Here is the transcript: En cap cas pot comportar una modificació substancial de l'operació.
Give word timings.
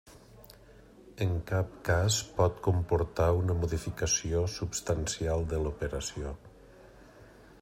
En 1.25 1.35
cap 1.51 1.75
cas 1.89 2.17
pot 2.39 2.57
comportar 2.69 3.29
una 3.43 3.59
modificació 3.61 4.43
substancial 4.57 5.49
de 5.55 5.65
l'operació. 5.67 6.37